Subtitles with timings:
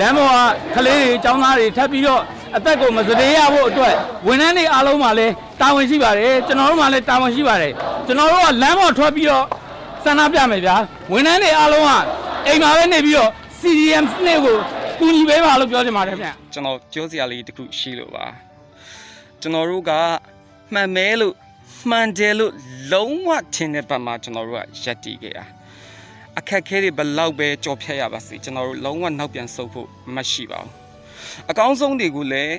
[0.00, 0.30] လမ်းပေါ်
[0.74, 2.22] ကကလေးတွေចောင်းသားတွေထပ်ပြီးတော့
[2.56, 3.94] အသက်ကိုမစတေးရဖို့အတွက်
[4.26, 7.72] ဝန်ထမ်းတွေအားလုံးမှာလည်းတာဝန်ရှိပါတယ်ကျွန်တော်တို့မှာလည်းတာဝန်ရှိပါတယ်
[8.06, 9.44] ကျွန်တော်တို့ကလမ်းပေါ်ထွက်ပြီးတော့
[10.04, 10.76] ဆန္ဒပြမယ်ဗျာ
[11.12, 11.90] ဝန်ထမ်းတွေအားလုံးက
[12.46, 13.30] အိမ်မှာပဲနေပြီးတော့
[13.60, 14.56] CDM စနစ်ကို
[14.98, 18.24] ကူညီပေးပါလို့ပြောချင်ပါတယ်ဗျာကျွန်တော်ပြောစရာလေးတစ်ခုရှိလို့ပါ
[19.40, 19.90] ကျွန်တော်တို့က
[20.72, 21.34] မှန်မဲလို့
[21.90, 22.52] မှန်တယ်လို့
[22.92, 25.44] လုံးဝထင်တဲ့ဘက်မှာကျွန်တော်တို့ကယက်တည်ခဲ့တာ
[26.38, 30.72] အခက်ခဲတွေဘယ်လောက်ပဲကြော်ဖြတ်ရပါစေကျွန်တော်တို့လုံးဝနောက်ပြန်ဆုတ်ဖို့မရှိပါဘူး
[31.50, 32.56] အကောင်းဆုံးတွေကိုလည်း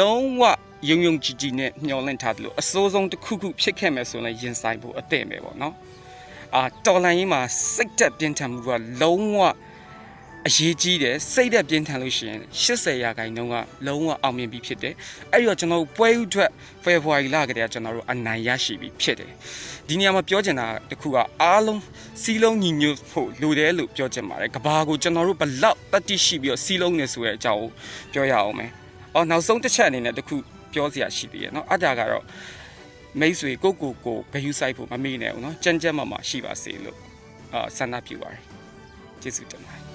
[0.00, 0.42] လုံးဝ
[0.88, 5.74] ယုံယုံကြည်ကြည်နဲ့မျှော်လင့်ထားတယ်လို့အစိုးဆုံးတစ်ခုခုဖြစ်ခဲ့မယ်ဆိုရင်လည်းရင်ဆိုင်ဖို့အသင့်ပဲပေါ့နော်
[6.54, 7.40] အာတော်လိုင်းကြီးမှာ
[7.74, 8.70] စိတ်သက်ပြင်းထန်မှုက
[9.02, 9.40] လုံးဝ
[10.47, 13.55] အရေးကြီးတယ်စိတ်သက်ပြင်းထန်လို့ရှိရင်80ရာခိုင်နှုန်းက
[13.87, 14.93] လုံးဝအောင်မြင်ပြီးဖြစ်တယ်
[15.31, 16.51] အဲ့ဒီတော့ကျွန်တော်တို့ပွဲဥထွက်
[16.83, 19.31] ဖေဖော်ဝါရီလကတည်းကကျွန်တော်တို့အနိုင်ရရှိပြီးဖြစ်တယ်
[19.87, 21.81] ဒီနေရာမှာပြောချင်တာတခုကအားလုံး
[22.21, 27.69] စီးလုံးညီညွတ်ဖို့လိုတယ်လို့ပြောချင်ပါတယ်ကဘာကိုကျွန်တော်တို့ဘလောက်တတိရှိပြီးတော့စီးလုံးနေဆိုတဲ့အကြောင်းကို
[28.13, 28.71] ပြောရအောင်မယ်
[29.13, 30.35] အော်နောက်ဆုံးတစ်ချက်အနေနဲ့တခု
[30.73, 32.23] ပြောစရာရှိသေးတယ်เนาะအဲ့ဒါကတော့
[33.19, 36.97] မိတ်ဆွေကိုကိုကိုဘယ်ယူဆိုင်ဖို့မမေ့နဲ့ဘူးเนาะကြမ်းကြမ်းမှမှရှိပါစေလို့
[37.53, 38.41] အာဆန္ဒပြုပါတယ်
[39.21, 39.86] ကျေးဇူးတင်ပါတယ်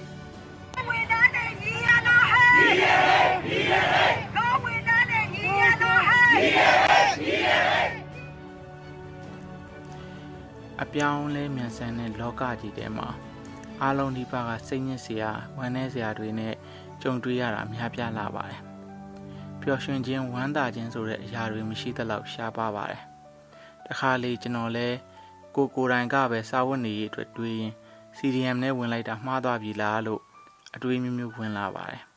[10.82, 13.08] အပြောင်းလဲမြန်ဆန်တဲ့လောကကြီးထဲမှာ
[13.82, 16.54] အားလုံးဒီပါကစိတ်ညစ်စရာဝမ်းနည်းစရာတွေနဲ့
[17.02, 18.60] ကြုံတွေ့ရတာအများပြားလာပါတယ်။
[19.62, 23.02] ပျော်ရွှင်ခြင်းဝမ်းသာခြင်းဆိုတဲ့အရာတွေမရှိသလောက်ရှားပါပါတယ်။
[23.86, 24.88] တခါလေကျွန်တော်လဲ
[25.56, 27.72] ကိုကိုယ်တိုင်ကပဲစာဝတ်နေရေးအတွက်တွေးရင်
[28.16, 30.22] CDM နဲ့ဝင်လိုက်တာမှားသွားပြီလားလို့
[30.74, 32.02] အတွေးမျိုးမျိုးဝင်လာပါတယ်။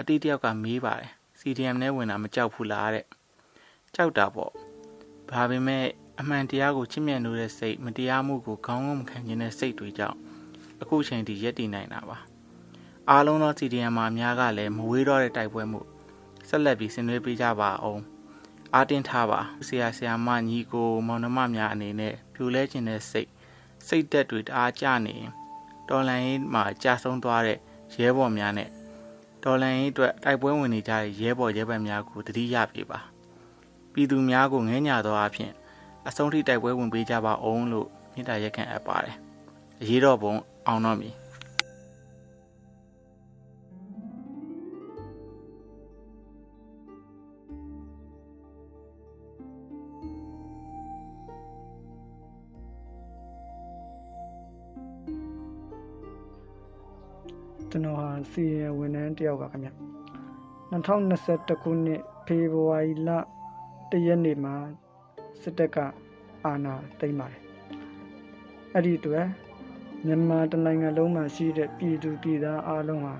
[0.00, 3.06] အတိတ်တယောက်ကမေးပါတယ် CDM နဲ့ဝင်တာမကြောက်ဘူးလားတဲ့။
[3.94, 4.52] ကြောက်တာပေါ့။
[5.30, 5.84] ဘာပေမဲ့
[6.20, 10.18] အမှန်တရားကိုချစ်မြတ်နိုးတဲ့စိတ်မတရားမှုကိုခေါင်းငုံမခံခြင်းတဲ့စိတ်တွေကြောင့်
[10.80, 12.18] အခုချိန်ထိရက်တည်နိုင်တာပါ
[13.10, 15.80] အားလုံးသော CDM မှာအများကလည်းမဝေးတော့တဲ့တိုက်ပွဲမှု
[16.48, 18.02] ဆက်လက်ပြီးဆင်နွှဲပေးကြပါအောင်
[18.74, 23.30] အားတင်းထားပါဆရာဆရာမညီကိုမောင်နှမများအနေနဲ့ပြိုလဲခြင်းတဲ့စိတ်
[23.86, 25.32] စိတ်သက်တွေတအားကြနေရင်
[25.88, 27.58] တော်လန်ရေးမှာကြာဆုံးသွားတဲ့
[28.00, 28.70] ရဲဘော်များနဲ့
[29.44, 33.00] တော်လန်ရေးအတွက်တိုက်ပွဲဝင်နေကြတဲ့ရဲဘော်ရဲဘက်များကိုတတိယပြေပါ
[33.92, 35.50] ပြည်သူများကိုငဲညာသောအဖြစ်
[36.08, 39.16] အဆုံးထိတိုက်ပွဲဝင်ပေးကြပါအောင်လို့မေတ္တာရက်ခံအပ်ပါတယ်။
[39.80, 40.32] အရေးတော်ပုံ
[40.66, 41.14] အောင်တော့မည်
[57.70, 59.70] ကျွန်တော်ဟာစီရင်ဝန်ထမ်းတယောက်ပါခင်ဗျ
[60.72, 64.54] 2021ခုနှစ်ဖေဖော်ဝါရီလ1ရက်နေ့မှာ
[65.42, 65.78] စစ်တပ်က
[66.44, 67.42] အာဏာသိမ်းပါတယ်
[68.74, 69.26] အဲ့ဒီအတွက်
[70.06, 73.14] မြန်မာတိုင်းနိုင်ငံလုံးမှာရှိတဲ့ပြည်သူပြည်သားအားလုံးဟာ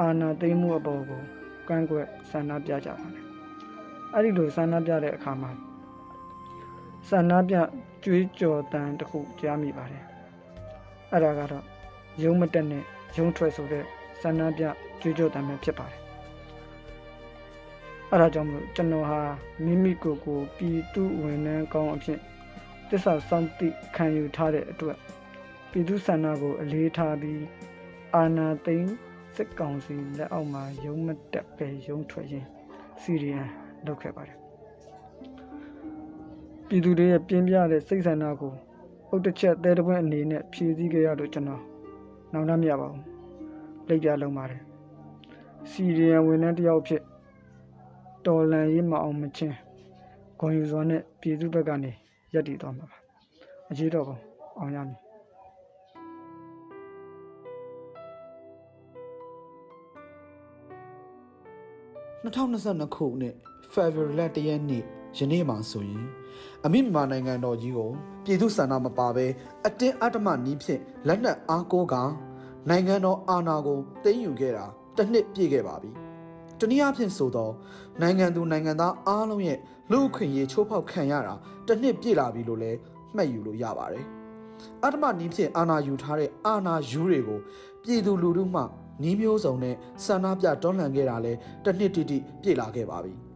[0.00, 1.22] အာဏာသိမ်းမှုအပေါ်ကို
[1.68, 3.24] ကန့်ကွက်ဆန္ဒပြကြပါတယ်
[4.14, 5.50] အဲ့ဒီလိုဆန္ဒပြတဲ့အခါမှာ
[7.08, 7.56] ဆန္ဒပြ
[8.04, 10.04] ကြွေးကြော်တန်တစ်ခုကြားမိပါတယ်
[11.12, 11.77] အဲ့ဒါကတော့
[12.22, 12.84] ရုံးမတက်နဲ့
[13.16, 13.84] ရုံးထွက်ဆိုတဲ့
[14.20, 14.64] ဆန္ဒပြ
[15.00, 16.00] ကြွေးကြော်တမ်းပဲဖြစ်ပါတယ်။
[18.12, 19.20] အဲဒါကြောင့်မလို့ကျွန်တော်ဟာ
[19.64, 22.18] မိမိကိုယ်ကိုပြည်သူဝန်ထမ်းကောင်းအဖြစ်
[22.90, 24.96] တစ္ဆာစောင့်တိခံယူထားတဲ့အတွက်
[25.70, 27.42] ပြည်သူဆန္ဒကိုအလေးထားပြီး
[28.14, 28.90] အာဏာသိမ်း
[29.36, 32.48] စစ်ကောင်စီလက်အောက်မှာရုံးမတက်ပဲရုံးထွက်ရင်း
[33.02, 33.48] စီရီယန်
[33.86, 34.38] လုပ်ခဲ့ပါတယ်။
[36.66, 38.52] ပြည်သူတွေရဲ့ပြင်းပြတဲ့စိတ်ဆန္ဒကို
[39.10, 41.62] အုတ်တစ်ချက်သဲတစ်ပွင့်အနေနဲ့ဖြည့်ဆည်းကြရလို့ကျွန်တော်
[42.32, 43.04] နောင်တမရပါဘူး
[43.88, 44.62] လိပ်ပြလုံးပါတယ်
[45.70, 47.02] စီရီယံဝန်ထမ်းတစ်ယောက်ဖြစ်
[48.26, 49.56] တော်လန်ရေးမအောင်မချင်း
[50.38, 51.90] ဂွန်ယူစွာနဲ့ပြည်သူဘက်ကနေ
[52.34, 52.98] ရက်တည်သွားမှာပါ
[53.70, 54.16] အရေးတော်ပုံ
[54.58, 54.98] အောင်ရမည်
[62.24, 63.34] 2022ခုနှစ်
[63.74, 64.84] February လ1ရက်နေ့
[65.18, 66.04] ယနေ့မှဆိုရင်
[66.66, 67.90] အမိမြန်မာနိုင်ငံတော်ကြီးကို
[68.24, 69.26] ပြည်သူ့ဆန္ဒမပါဘဲ
[69.66, 71.94] အတင်းအဓမ္မနီးဖြင့်လက်နက်အားကိုးက
[72.68, 74.64] နိုင်ငံတော်အာဏာကိုသိမ်းယူခဲ့တာ
[74.96, 75.90] တစ်နှစ်ပြည့်ခဲ့ပါပြီ။
[76.60, 77.52] တနည်းအားဖြင့်ဆိုတော့
[78.00, 79.58] နိုင်ငံသူနိုင်ငံသားအားလုံးရဲ့
[79.92, 81.34] လူ့အခွင့်အရေးချိုးဖောက်ခံရတာ
[81.66, 82.78] တစ်နှစ်ပြည့်လာပြီလို့လည်း
[83.16, 84.04] မှတ်ယူလို့ရပါတယ်။
[84.84, 87.40] အဓမ္မနီးဖြင့်အာဏာယူထားတဲ့အာဏာယူတွေကို
[87.82, 88.62] ပြည်သူလူထုမှ
[89.02, 89.74] နီးမျိုးစုံနဲ့
[90.04, 91.32] ဆန္ဒပြတွန်းလှန်ခဲ့တာလဲ
[91.64, 93.14] တစ်နှစ်တိတိပြည့်လာခဲ့ပါပြီ။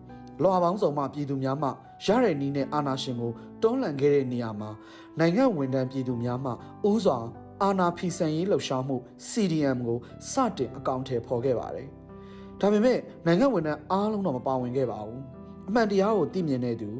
[0.42, 1.68] လွှာပေါင်းစုံမှပြည်သူများမှ
[2.06, 4.70] ရတဲ့နီးနဲ့အာဏာရှင်ကိုတွန်းလှန်ခဲ့တဲ့နေရာမှာ
[5.18, 6.50] နိုင်ငံဝန်ထမ်းပြည်သူများမှ
[6.90, 7.18] ဥစွာ
[7.62, 8.96] အာဏာဖီဆန်ရေးလှုပ်ရှားမှု
[9.30, 9.98] CDM ကို
[10.32, 11.88] စတင်အကောင့်ထဲပေါ်ခဲ့ပါတယ်။
[12.60, 15.20] ဒါပေမဲ့နိုင်ငံဝန်ထမ်းအားလုံးတော့မပါဝင်ခဲ့ပါဘူး။
[15.68, 16.90] အမှန်တရားကိုသိမြင်တဲ့သူ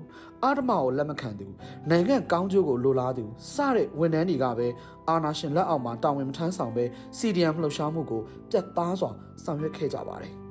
[0.43, 1.47] အာဓမကိုလက်မခံသူ
[1.91, 3.25] နိုင်ငံကောင်းကျိုးကိုလိုလားသူ
[3.55, 4.69] စတဲ့ဝန်ထမ်းတွေကပဲ
[5.09, 6.85] အာဏာရှင်လက်အောက်မှာတာဝန်မထမ်းဆောင်ပဲ
[7.19, 9.11] CDM လှုပ်ရှားမှုကိုပြတ်သားစွာ
[9.45, 10.35] ဆောင်ရွက်ခဲ့ကြပါတယ်။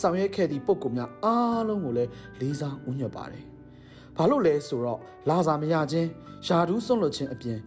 [0.00, 2.10] ဆောင်ရွက်ခဲ့သည့်ပုံကူများအားလုံးကိုလည်း
[2.40, 3.44] လေးစားဥညွတ်ပါတယ်။
[4.16, 6.08] ဘာလို့လဲဆိုတော့လာစာမရခြင်း
[6.46, 7.58] ယာဒူးဆွန့်လွတ်ခြင်းအပြင်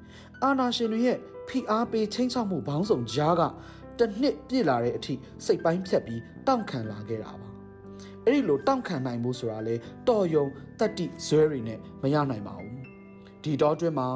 [0.44, 3.42] အာဏာရှင်တွေရဲ့ဖိအားပေးချင်းချောက်မှုဘောင်းဆောင်ကြားက
[4.00, 5.14] တစ်နှစ်ပြည့်လာတဲ့အထိ
[5.46, 7.50] စိတ်ပိုင်းဖြတ်ပြီးတောင့်ခံလာခဲ့တာပါ
[8.24, 9.76] အဲ့ဒီလိုတောင့်ခံနိုင်မှုဆိုတာလေ
[10.08, 10.46] တော်ယုံ
[10.80, 12.78] တတ္တိဇွဲတွေနဲ့မရနိုင်ပါဘူး
[13.44, 14.08] ဒီတော့အတွင်းမှာ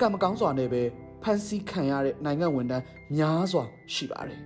[0.00, 0.82] ကံမကောင်းစွာနဲ့ပဲ
[1.22, 2.84] ဖန်ဆီးခံရတဲ့နိုင်ငံဝန်ထမ်း
[3.16, 3.64] များစွာ
[3.94, 4.40] ရှိပါတယ်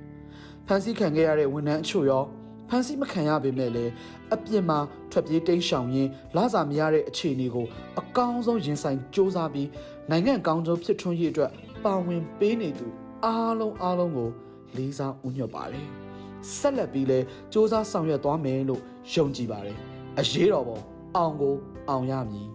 [0.67, 2.23] ဖန်ဆီးခံခဲ့ရတဲ့ဝန်ထမ်းအချို့ရော
[2.70, 3.92] ဖန်ဆီးမခံရပေမဲ့လည်း
[4.34, 4.80] အပြစ်မှာ
[5.12, 7.68] ထွက်ပြေးတိမ်းရှောင်ရင်းလစာမရတဲ့အခြေအနေကို
[8.00, 9.70] အကောင်းဆုံးရင်ဆိုင်စ조사ပြီး
[10.10, 11.52] နိုင်ငံကောင်းကျိုးဖြစ်ထွန်းရေးအတွက်
[11.84, 12.88] ပါဝင်ပေးနေသူ
[13.26, 14.30] အားလုံးအားလုံးကို
[14.78, 15.88] လေးစားဥညွတ်ပါတယ်
[16.58, 17.24] ဆက်လက်ပြီးလဲစ
[17.54, 18.82] 조사ဆောင်ရွက်သွားမယ်လို့
[19.14, 19.78] ယုံကြည်ပါတယ်
[20.20, 20.80] အရေးတော်ပုံ
[21.18, 21.56] အောင်ကို
[21.90, 22.50] အောင်ရမည်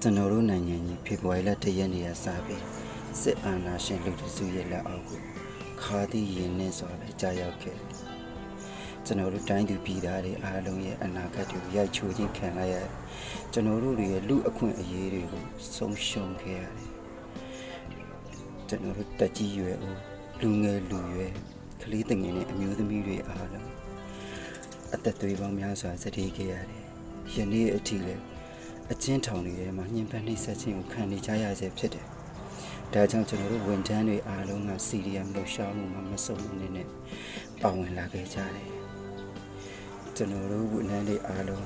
[0.00, 2.77] ကျွန်တော်တို့နိုင်ငံကြီးဖေဖော်ဝါရီလ၁ရက်နေ့ကစပြီး
[3.21, 5.21] စစ်အာဏာရှင်လူတစုရဲ့လက်အောက်ကို
[5.81, 7.87] ခါသည့်ရင်နဲ့စွာပဲကြာရောက်ခဲ့တယ်
[9.05, 12.89] ကျွန်တော်တို့တိုင်းသူပြည်သားတွေအားလုံးရဲ့အနာဂတ်ကိုရိုက်ချိုးခြင်းခံလိုက်ရတယ်
[13.53, 15.43] ကျွန်တော်တို့တွေရဲ့လူအခွင့်အရေးတွေကို
[15.75, 16.89] ဆုံးရှုံးခဲ့ရတယ်
[18.67, 19.97] ကျွန်တော်တို့တက်ကြီးရွယ်ဦး
[20.41, 21.31] လူငယ်လူရွယ်
[21.81, 23.69] ကလေးတငယ်နဲ့အမျိုးသမီးတွေအားလုံး
[24.93, 26.83] အသက်သွေးပေါင်းများစွာစတေးခဲ့ရတယ်
[27.35, 28.23] ယနေ့အထိလည်း
[28.91, 32.07] အချင်းထောင်တွေထဲမှာညှဉ်းပန်းနှိပ်စက်ခြင်းကိုခံနေကြရဆဲဖြစ်တယ်။
[32.93, 36.87] ဒါကြောင့်ကျွန်တော်တို့ဝန်ထမ်းတွေအားလုံးက CDM လှုပ်ရှားမှုမှာမစုံအနေနဲ့
[37.61, 38.67] ပါဝင်လာခဲ့ကြတယ်။
[40.15, 41.65] ကျွန်တော်တို့ဝန်ထမ်းတွေအားလုံး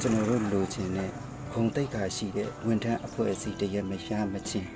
[0.00, 1.10] ကျွန်တော်တို့လိုချင်တဲ့
[1.52, 4.70] ဂုဏ်သိက္ခာရှိတဲ့ဝန်ထမ်းအဖွဲ့အစည်းတရက်မရမချင်း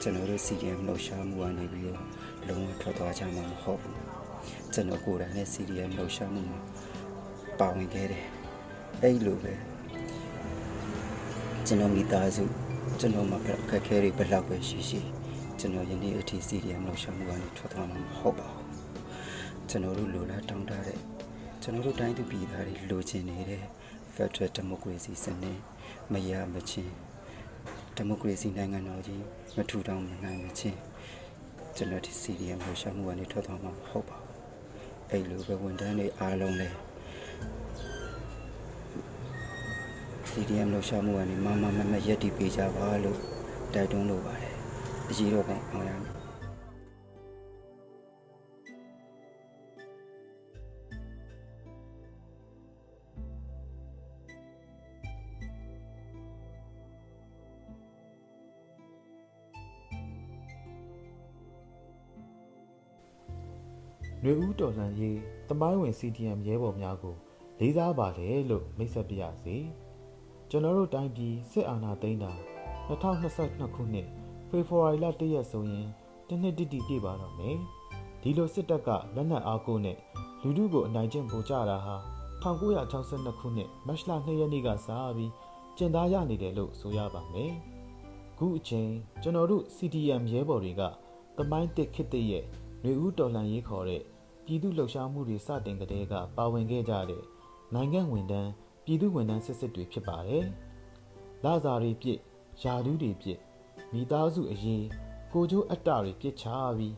[0.00, 2.02] ကျွန်တော်တို့ CDM လှုပ်ရှားမှုကနေပြီးတော့
[2.48, 3.96] လုံးဝထွက်သွားကြမှာမဟုတ်ဘူး။
[4.72, 6.60] ကျွန်တော်ကိုယ်တိုင်လည်း CDM လှုပ်ရှားမှုမှာ
[7.60, 8.24] ပါဝင်ခဲ့တယ်။
[9.02, 9.54] အဲ့လိုပဲ
[11.66, 15.00] ကျွန်တော်မိသားစု ကျွန်တော်မှာအခက်အခဲတွေဘယ်လောက်ပဲရှိရှိ
[15.58, 18.66] ကျွန်တော်ယနေ့အထိ CDM လောက်ရှောင်မှုကနေထွက်သွားမှာမဟုတ်ပါဘူး
[19.68, 20.98] ကျွန်တော်တို့လိုလားတောင်းတတဲ့
[21.62, 23.62] ကျွန်တော်တို့တိုင်းသူပြည်သားတွေလိုချင်နေတဲ့
[24.14, 25.58] Federal Democracy စနစ်
[26.12, 26.92] မရမချင်း
[27.98, 29.22] Democracy နိုင်ငံတော်ကြီး
[29.56, 30.78] မထူထောင်နိုင်မချင်း
[31.76, 34.28] ကျွန်တော်ဒီ CDM လောက်ရှောင်မှုကနေထွက်သွားမှာမဟုတ်ပါဘူး
[35.10, 36.76] အဲ့လိုပဲဝန်ထမ်းတွေအားလုံးလည်း
[40.40, 43.18] CDM လှူရှာမှုကနေမမမမရက်တီပေးကြပါလို့
[43.74, 44.54] တိုက်တွန်းလိုပါတယ်
[45.08, 46.14] အကြီးတော့ပေါ့အောင်ရမယ်
[64.20, 65.18] ຫນွေဦးတော်လှန်ရေး
[65.48, 67.16] တမိုင်းဝင် CDM ရဲဘော်များကို
[67.58, 69.56] လေးစားပါတယ်လို့မိတ်ဆက်ပြရစီ
[70.50, 72.32] ကျွန်တော်တို့တိုင်းပြည်စစ်အာဏာသိမ်းတာ
[72.88, 74.06] 2022ခုနှစ်
[74.48, 75.86] ဖေဖော်ဝါရီလ1ရက်ဆိုရင်
[76.28, 77.56] တစ်နှစ်တိတိပြည့်ပါတော့မယ်
[78.22, 79.96] ဒီလိုစစ်တပ်ကလက်နက်အားကိုးနဲ့
[80.42, 81.96] လူထုကိုအနိုင်ကျင့်ပို့ကြတာဟာ
[82.42, 85.32] 1962ခုနှစ်မတ်လ2ရက်နေ့ကစပြီး
[85.76, 87.52] ကျင်သားရနေတယ်လို့ဆိုရပါမယ်
[88.38, 88.90] ခုအချိန်
[89.22, 90.82] ကျွန်တော်တို့ CDM ရဲဘော်တွေက
[91.36, 92.44] တမိုင်းတစ်ခစ်တဲ့ရဲ့
[92.82, 94.02] ຫນွေဦးတော်လှန်ရေးခေါ်တဲ့
[94.44, 97.22] ပြည်သူ့လှုပ်ရှားမှုတွေစတင်ကတည်းကပါဝင်ခဲ့ကြတဲ့
[97.74, 98.50] နိုင်ငံဝန်ထမ်း
[98.88, 100.44] ပြည်သူဝန်ထမ်းစစ်စစ်တွေဖြစ်ပါတယ်။
[101.44, 102.18] လစာတွေပြစ်
[102.62, 103.38] ယာဒူးတွေပြစ်
[103.92, 104.84] မိသားစုအရေး
[105.32, 106.44] ကိုကျိုးအတ္တတွေပြစ်ချ
[106.78, 106.94] ပြီး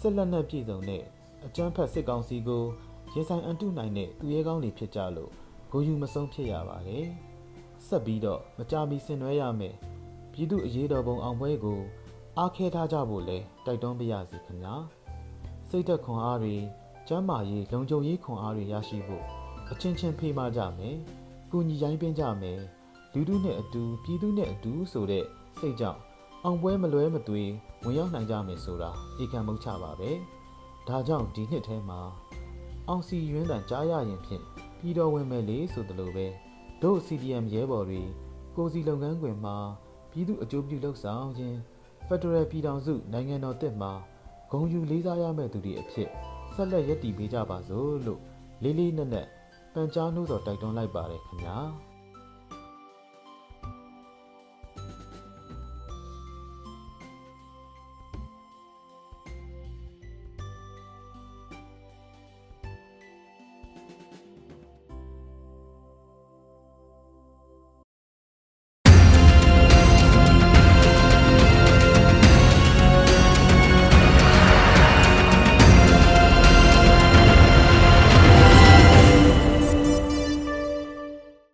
[0.00, 1.02] စစ်လက်နက်ပြည်စုံတဲ့
[1.46, 2.64] အကြမ်းဖက်စစ်ကောင်စီကို
[3.12, 5.30] ရင်ဆိုင်အန်တုနိုင်တဲ့သူရဲကောင်းတွေဖြစ်ကြလို့
[5.70, 7.06] ဂိုယူမဆုံးဖြစ်ရပါတယ်။
[7.86, 9.74] ဆက်ပြီးတော့မကြမီဆင်နွှဲရမယ်
[10.32, 11.80] ပြည်သူအရေးတော်ပုံအောင်ပွဲကို
[12.38, 14.74] အားခဲထားကြဖို့လဲတိုက်တွန်းပါရစေခင်ဗျာ။
[15.68, 16.56] စိတ်သက်ခွန်အားတွေ
[17.08, 19.24] ကျမ်းမာရေးလုံခြုံရေးခွန်အားတွေရရှိဖို့
[19.70, 20.98] အချင်းချင်းဖေးမကြမယ်။
[21.52, 22.60] ကုညီရိုင်းပင်းကြမယ်။
[23.12, 25.24] လူထုနဲ့အတူပြည်သူနဲ့အတူဆိုတဲ့
[25.58, 26.00] စိတ်ကြောင့်
[26.44, 27.42] အောင်ပွဲမလွဲမသွေ
[27.84, 28.90] ဝင်ရောက်နိုင်ကြမယ်ဆိုတာ
[29.22, 30.10] ဧကံမုတ်ချပါပဲ။
[30.88, 32.00] ဒါကြောင့်ဒီနှစ်ထဲမှာ
[32.88, 34.42] အောင်စီရွန်းတန်ကြားရရင်ဖြင့်
[34.78, 36.26] ပြည်တော်ဝင်မယ်လေဆိုသလိုပဲ
[36.82, 38.02] တို့ CDM ရဲဘော်တွေ
[38.56, 39.56] ကိုစီလုပ်ငန်းခွင်မှာ
[40.10, 41.58] ပြည်သူအကျိုးပြုလှုပ်ဆောင်ခြင်း
[42.06, 43.92] ဖက်ဒရယ်ပြည်ထောင်စုနိုင်ငံတော်တစ်မှာ
[44.52, 46.08] ဂုံယူလေးစားရမယ့်သူတွေအဖြစ်
[46.54, 48.20] ဆက်လက်ရည်တည်ပေးကြပါစို့လို့
[48.62, 49.28] လေးလေးနက်နက်
[49.74, 51.56] ပန်ကြားနှိုးတော်တိုက်တွန်းလိုက်ပါတယ်ခင်ဗျာ။